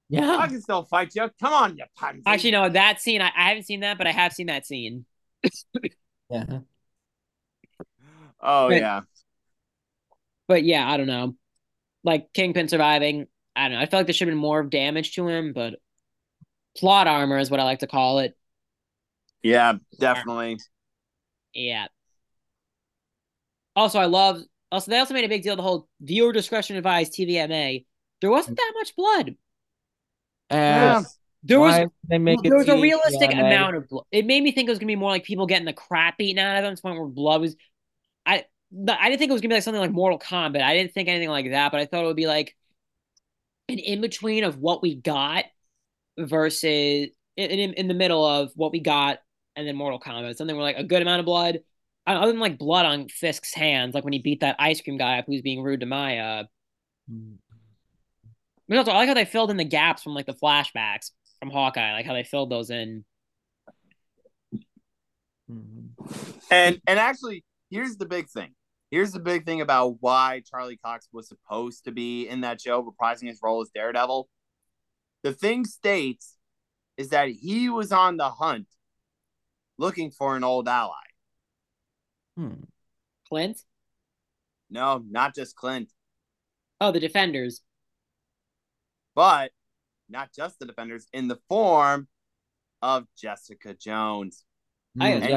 [0.10, 1.30] Yeah, I can still fight you.
[1.40, 2.24] Come on, you pansy.
[2.26, 5.06] Actually, no, that scene I, I haven't seen that, but I have seen that scene.
[6.30, 6.60] Yeah.
[8.42, 9.02] oh But- yeah,
[10.52, 11.36] But yeah, I don't know.
[12.04, 13.82] Like Kingpin surviving, I don't know.
[13.82, 15.76] I feel like there should have been more damage to him, but
[16.78, 18.38] plot armor is what I like to call it.
[19.44, 20.58] yeah, definitely.
[21.54, 21.88] Yeah.
[23.76, 24.42] Also, I love.
[24.72, 27.86] Also, they also made a big deal of the whole viewer discretion advised TVMA.
[28.22, 29.36] There wasn't that much blood.
[30.50, 31.06] And
[31.44, 34.06] There was they make there was a realistic amount of blood.
[34.12, 36.40] It made me think it was gonna be more like people getting the crap eaten
[36.40, 37.56] out of them to the point where blood was.
[38.26, 40.62] I I didn't think it was gonna be like something like Mortal Kombat.
[40.62, 42.56] I didn't think anything like that, but I thought it would be like
[43.70, 45.46] an in between of what we got
[46.18, 49.20] versus in, in in the middle of what we got
[49.56, 50.36] and then Mortal Kombat.
[50.36, 51.60] Something where like a good amount of blood,
[52.08, 54.98] uh, other than like blood on Fisk's hands, like when he beat that ice cream
[54.98, 56.46] guy up who's being rude to Maya.
[58.68, 61.50] But also, I like how they filled in the gaps from like the flashbacks from
[61.50, 63.04] Hawkeye, like how they filled those in.
[65.50, 65.90] Mhm.
[66.50, 68.56] And and actually, here's the big thing.
[68.92, 72.84] Here's the big thing about why Charlie Cox was supposed to be in that show,
[72.84, 74.28] reprising his role as Daredevil.
[75.24, 76.36] The thing states
[76.98, 78.68] is that he was on the hunt
[79.78, 80.92] looking for an old ally.
[82.38, 82.64] Hmm.
[83.30, 83.62] Clint?
[84.70, 85.90] No, not just Clint,
[86.82, 87.62] Oh, the Defenders.
[89.16, 89.52] but
[90.10, 92.08] not just the defenders in the form
[92.82, 94.44] of Jessica Jones.
[95.00, 95.30] I- And Hmm,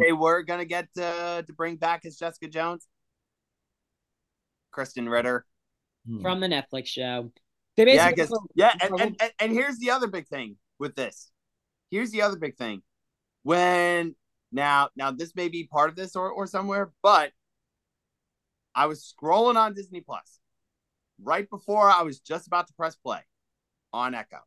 [0.00, 0.08] yeah.
[0.08, 2.86] you know who they were gonna get to, to bring back as Jessica Jones?
[4.74, 5.44] Krysten Ritter.
[6.06, 6.22] Hmm.
[6.22, 7.30] from the Netflix show.
[7.76, 10.94] They Yeah, basically because yeah, and, and, and and here's the other big thing with
[10.94, 11.30] this.
[11.90, 12.82] Here's the other big thing.
[13.42, 14.14] When
[14.52, 17.32] now now this may be part of this or, or somewhere, but
[18.74, 20.40] I was scrolling on Disney Plus
[21.22, 23.20] right before I was just about to press play
[23.92, 24.38] on Echo.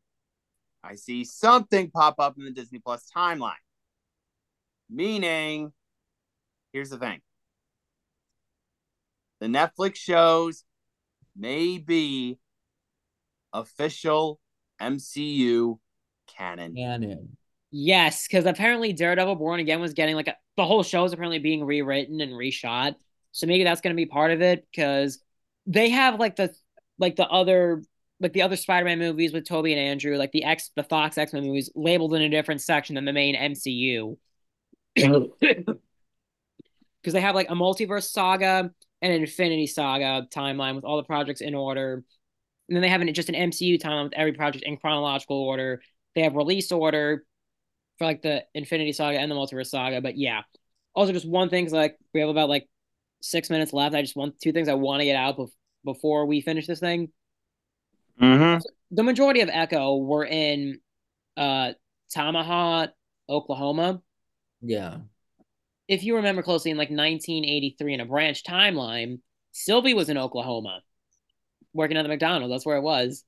[0.84, 3.54] I see something pop up in the Disney Plus timeline.
[4.90, 5.72] Meaning,
[6.72, 7.22] here's the thing.
[9.40, 10.64] The Netflix shows
[11.36, 12.40] may be
[13.52, 14.40] official
[14.82, 15.80] MCU
[16.28, 16.76] canon.
[16.76, 17.38] Canon.
[17.72, 21.40] yes, because apparently Daredevil Born Again was getting like a, the whole show is apparently
[21.40, 22.96] being rewritten and reshot.
[23.32, 25.20] So maybe that's going to be part of it because
[25.66, 26.54] they have like the
[27.00, 27.84] like the other
[28.20, 31.44] like the other Spider-Man movies with Tobey and Andrew, like the X the Fox X-Men
[31.44, 34.18] movies labeled in a different section than the main MCU.
[34.96, 35.78] Because
[37.06, 41.42] they have like a multiverse saga and an infinity saga timeline with all the projects
[41.42, 42.04] in order.
[42.70, 45.82] And then they have an, just an mcu timeline with every project in chronological order.
[46.16, 47.26] They have release order
[47.98, 50.02] for like the infinity saga and the multiverse saga.
[50.02, 50.42] But yeah.
[50.96, 52.68] Also just one thing 'cause, like we have about like
[53.22, 53.96] six minutes left.
[53.96, 55.52] I just want two things i want to get out bef-
[55.84, 57.10] before we finish this thing.
[58.22, 58.60] Mm-hmm.
[58.92, 60.80] the majority of echo were in
[61.36, 61.72] uh
[62.16, 62.90] Tamaha,
[63.28, 64.04] oklahoma
[64.64, 65.02] Yeah.
[65.88, 69.20] if you remember closely in like 1983 in a branch timeline,
[69.52, 70.82] Sylvie was in Oklahoma
[71.74, 72.54] working at the McDonald's.
[72.54, 73.26] That's where it was.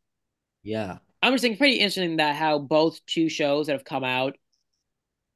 [0.63, 0.97] Yeah.
[1.21, 4.37] I'm just thinking pretty interesting that how both two shows that have come out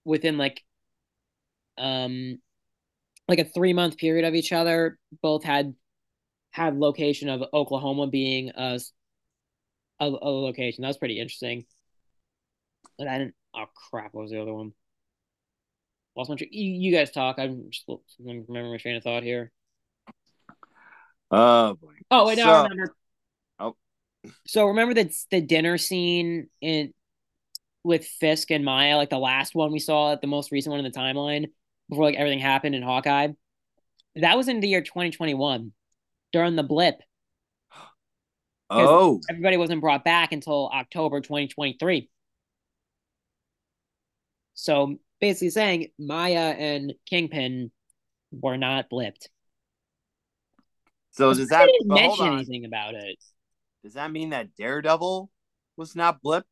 [0.06, 0.64] within like
[1.78, 2.40] um
[3.28, 5.76] like a three month period of each other both had
[6.52, 8.80] had location of Oklahoma being a
[10.00, 10.82] a, a location.
[10.82, 11.66] That was pretty interesting.
[13.00, 14.74] And I didn't oh crap, what was the other one?
[16.20, 17.40] Lost my tra- you, you guys talk.
[17.40, 17.86] I'm just
[18.20, 19.54] remember my train of thought here.
[21.32, 21.94] Oh boy.
[22.12, 22.96] Oh wait, no, So- I remember.
[23.58, 23.76] Oh.
[24.46, 26.94] So remember that the dinner scene in
[27.86, 30.92] with Fisk and Maya, like the last one we saw, the most recent one in
[30.92, 31.46] the timeline
[31.88, 33.30] before like everything happened in Hawkeye.
[34.18, 35.72] That was in the year 2021
[36.34, 37.02] during the blip.
[38.70, 42.10] Oh, everybody wasn't brought back until October 2023.
[44.56, 47.72] So basically saying Maya and Kingpin
[48.32, 49.28] were not blipped.
[51.12, 53.18] so does that didn't mention anything about it.
[53.84, 55.30] Does that mean that Daredevil
[55.78, 56.44] was not blipped?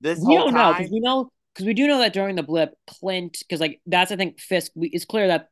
[0.00, 0.74] this We whole don't know time?
[0.74, 4.12] because we know because we do know that during the blip, Clint because like that's
[4.12, 4.72] I think Fisk.
[4.74, 5.48] We, it's clear that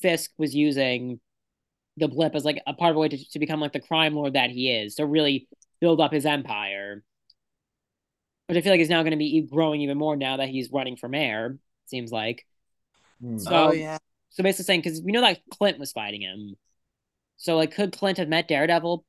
[0.00, 1.20] Fisk was using
[1.96, 4.14] the blip as like a part of a way to, to become like the crime
[4.14, 5.48] lord that he is to really
[5.80, 7.02] build up his empire.
[8.46, 10.70] Which I feel like is now going to be growing even more now that he's
[10.72, 11.58] running for mayor.
[11.88, 12.46] Seems like
[13.20, 13.38] Hmm.
[13.38, 13.50] so.
[13.68, 13.98] oh yeah.
[14.30, 16.54] So basically saying because we know that Clint was fighting him.
[17.36, 19.04] So like, could Clint have met Daredevil?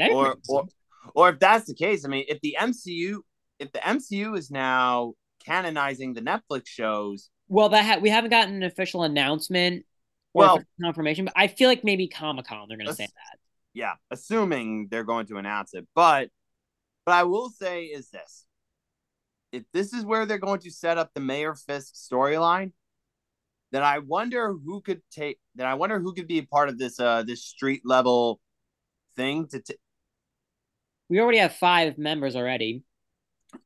[0.00, 0.66] Or or
[1.14, 3.18] or if that's the case, I mean, if the MCU
[3.58, 5.14] if the MCU is now
[5.46, 9.84] canonizing the Netflix shows, well, that ha- we haven't gotten an official announcement
[10.32, 13.38] or Well- confirmation, but I feel like maybe Comic Con they're going to say that.
[13.72, 15.86] yeah, assuming they're going to announce it.
[15.94, 16.30] But
[17.06, 18.43] but I will say is this.
[19.54, 22.72] If this is where they're going to set up the Mayor Fisk storyline,
[23.70, 26.78] then I wonder who could take then I wonder who could be a part of
[26.78, 28.40] this uh this street level
[29.16, 29.76] thing to t-
[31.08, 32.82] We already have five members already.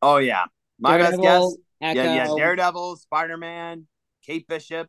[0.03, 0.44] Oh yeah.
[0.79, 1.22] My best guess.
[1.22, 2.03] Daredevil, Echo.
[2.03, 3.87] Yeah, yeah, Daredevil, Spider-Man,
[4.24, 4.88] Kate Bishop,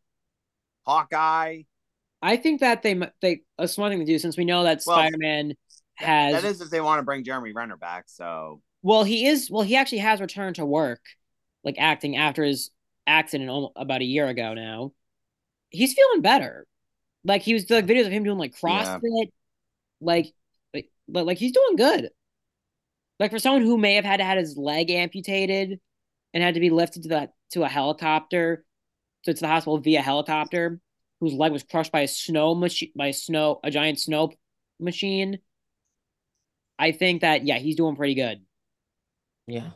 [0.85, 1.61] Hawkeye.
[2.21, 4.97] I think that they they a smart thing to do since we know that Well,
[4.97, 5.53] Spider Man
[5.95, 9.49] has That is if they want to bring Jeremy Renner back, so well he is
[9.49, 11.01] well he actually has returned to work
[11.63, 12.71] like acting after his
[13.07, 14.93] accident almo- about a year ago now.
[15.69, 16.67] He's feeling better.
[17.23, 18.99] Like he was doing videos of him doing like Yeah.
[18.99, 19.31] CrossFit,
[20.01, 20.33] like
[20.73, 22.09] like like he's doing good.
[23.19, 25.79] Like for someone who may have had to had his leg amputated
[26.33, 28.63] and had to be lifted to the to a helicopter,
[29.23, 30.79] so to the hospital via helicopter,
[31.19, 34.31] whose leg was crushed by a snow machine by a snow a giant snow
[34.79, 35.39] machine.
[36.77, 38.41] I think that yeah, he's doing pretty good.
[39.49, 39.71] Yeah.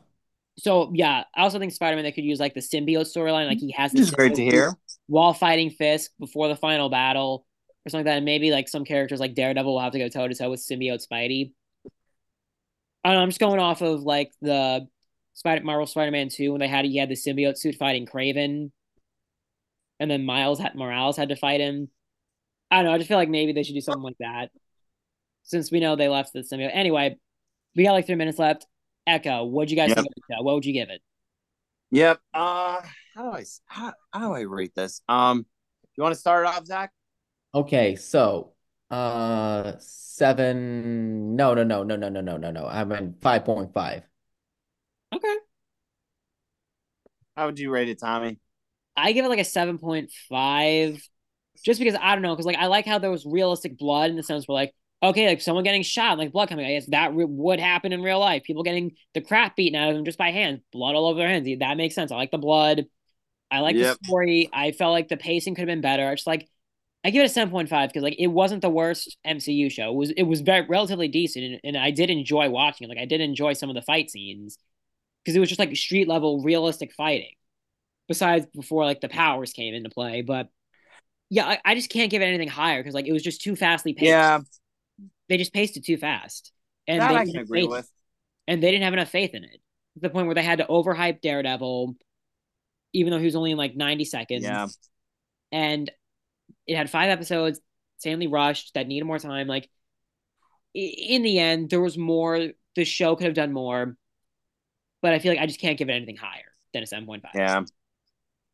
[0.59, 3.57] So yeah, I also think Spider Man they could use like the symbiote storyline, like
[3.59, 4.01] he has this.
[4.07, 4.77] is great to hear.
[5.07, 7.45] while fighting Fisk before the final battle
[7.85, 8.17] or something like that.
[8.17, 10.61] And maybe like some characters like Daredevil will have to go toe to toe with
[10.61, 11.51] symbiote Spidey.
[13.03, 14.87] I don't know, I'm just going off of like the
[15.33, 18.71] Spider Marvel Spider Man two when they had he had the symbiote suit fighting Kraven,
[19.99, 21.89] and then Miles had Morales had to fight him.
[22.69, 22.93] I don't know.
[22.93, 24.51] I just feel like maybe they should do something like that
[25.43, 26.71] since we know they left the symbiote.
[26.73, 27.17] Anyway,
[27.75, 28.65] we got like three minutes left.
[29.07, 29.95] Echo, what'd you guys Yep.
[29.95, 30.41] think of the show?
[30.43, 31.01] What would you give it?
[31.91, 32.19] Yep.
[32.33, 32.81] Uh
[33.15, 35.01] how do I how, how do I rate this?
[35.07, 35.45] Um
[35.95, 36.91] you want to start it off, Zach?
[37.53, 38.53] Okay, so
[38.89, 42.65] uh seven no no no no no no no no no.
[42.67, 44.03] I mean five point five.
[45.13, 45.37] Okay.
[47.35, 48.39] How would you rate it, Tommy?
[48.95, 51.01] I give it like a 7.5
[51.63, 54.15] just because I don't know because like I like how there was realistic blood in
[54.17, 57.13] the sense where like okay like someone getting shot like blood coming I guess that
[57.15, 58.43] re- would happen in real life.
[58.43, 61.29] People getting the crap beaten out of them just by hand blood all over their
[61.29, 61.47] hands.
[61.59, 62.11] That makes sense.
[62.11, 62.85] I like the blood.
[63.51, 63.97] I like Yep.
[63.99, 64.49] the story.
[64.53, 66.07] I felt like the pacing could have been better.
[66.07, 66.49] I just like
[67.05, 69.91] I give it a 7.5 because like it wasn't the worst MCU show.
[69.91, 72.89] It was it was very relatively decent and, and I did enjoy watching it.
[72.89, 74.57] Like I did enjoy some of the fight scenes
[75.23, 77.33] because it was just like street level realistic fighting
[78.07, 80.21] besides before like the powers came into play.
[80.21, 80.49] But
[81.29, 83.55] yeah, I, I just can't give it anything higher because like it was just too
[83.55, 84.09] fastly paced.
[84.09, 84.39] Yeah,
[85.29, 86.51] They just paced it too fast.
[86.87, 87.91] And that they I didn't can have agree faith- with.
[88.47, 89.61] And they didn't have enough faith in it.
[89.93, 91.95] To the point where they had to overhype Daredevil,
[92.93, 94.43] even though he was only in like 90 seconds.
[94.43, 94.67] Yeah.
[95.51, 95.89] And
[96.67, 97.59] it had five episodes,
[97.97, 99.47] insanely rushed, that needed more time.
[99.47, 99.69] Like
[100.73, 103.95] in the end, there was more the show could have done more.
[105.01, 107.21] But I feel like I just can't give it anything higher than a 7.5.
[107.35, 107.63] Yeah.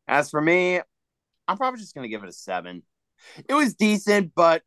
[0.06, 0.80] As for me,
[1.48, 2.82] I'm probably just gonna give it a seven.
[3.48, 4.62] It was decent, but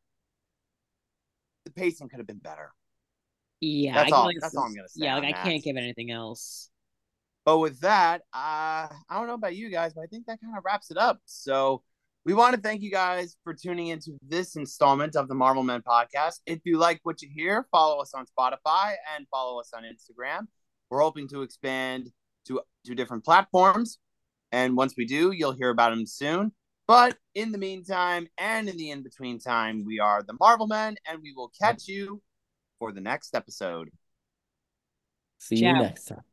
[1.76, 2.72] pacing could have been better.
[3.62, 5.44] Yeah, That's I all- like that's all I'm gonna say Yeah, like I that.
[5.44, 6.70] can't give anything else.
[7.46, 10.58] But with that, uh, I don't know about you guys, but I think that kind
[10.58, 11.20] of wraps it up.
[11.26, 11.84] So
[12.26, 15.82] we want to thank you guys for tuning into this installment of the Marvel Men
[15.82, 16.40] podcast.
[16.46, 20.48] If you like what you hear, follow us on Spotify and follow us on Instagram.
[20.90, 22.12] We're hoping to expand
[22.48, 23.98] to to different platforms,
[24.52, 26.54] and once we do, you'll hear about them soon.
[26.88, 30.96] But in the meantime, and in the in between time, we are the Marvel Men,
[31.08, 32.22] and we will catch you
[32.80, 33.90] for the next episode.
[35.40, 36.24] See you next time.